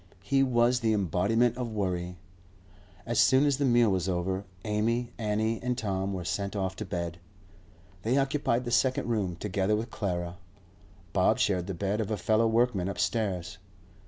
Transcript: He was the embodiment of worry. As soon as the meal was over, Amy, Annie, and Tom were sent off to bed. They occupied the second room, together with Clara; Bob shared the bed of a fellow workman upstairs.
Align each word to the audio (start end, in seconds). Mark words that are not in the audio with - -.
He 0.23 0.41
was 0.41 0.79
the 0.79 0.93
embodiment 0.93 1.57
of 1.57 1.69
worry. 1.73 2.15
As 3.05 3.19
soon 3.19 3.45
as 3.45 3.57
the 3.57 3.65
meal 3.65 3.91
was 3.91 4.09
over, 4.09 4.45
Amy, 4.65 5.11
Annie, 5.19 5.59
and 5.61 5.77
Tom 5.77 6.11
were 6.11 6.25
sent 6.25 6.55
off 6.55 6.75
to 6.77 6.85
bed. 6.85 7.19
They 8.01 8.17
occupied 8.17 8.65
the 8.65 8.71
second 8.71 9.07
room, 9.07 9.35
together 9.35 9.75
with 9.75 9.91
Clara; 9.91 10.37
Bob 11.13 11.37
shared 11.37 11.67
the 11.67 11.75
bed 11.75 12.01
of 12.01 12.09
a 12.09 12.17
fellow 12.17 12.47
workman 12.47 12.89
upstairs. 12.89 13.59